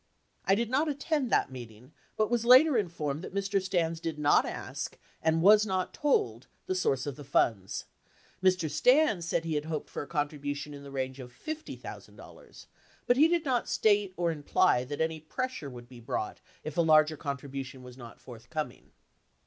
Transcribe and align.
I 0.45 0.55
did 0.55 0.71
not 0.71 0.89
attend 0.89 1.29
that 1.29 1.51
meeting, 1.51 1.91
but 2.17 2.31
was 2.31 2.43
later 2.43 2.75
informed 2.75 3.23
that 3.23 3.35
Mr. 3.35 3.61
Stans 3.61 3.99
did 3.99 4.17
not 4.17 4.47
ask, 4.47 4.97
and 5.21 5.43
was 5.43 5.63
not 5.63 5.93
told, 5.93 6.47
the 6.65 6.73
source 6.73 7.05
of 7.05 7.17
the 7.17 7.23
funds; 7.23 7.85
Mr. 8.41 8.67
Stans 8.67 9.27
said 9.27 9.45
he 9.45 9.53
had 9.53 9.65
hoped 9.65 9.91
for 9.91 10.01
a 10.01 10.07
con 10.07 10.27
tribution 10.27 10.73
in 10.73 10.81
the 10.81 10.89
range 10.89 11.19
of 11.19 11.31
$50,000, 11.31 12.65
but 13.05 13.15
he 13.17 13.27
did 13.27 13.45
not 13.45 13.69
state 13.69 14.15
or 14.17 14.31
imply 14.31 14.83
that 14.85 15.01
any 15.01 15.19
pressure 15.19 15.69
would 15.69 15.87
be 15.87 15.99
brought 15.99 16.41
if 16.63 16.77
a 16.77 16.81
larger 16.81 17.15
contribution 17.15 17.83
was 17.83 17.95
not 17.95 18.19
forthcoming. 18.19 18.93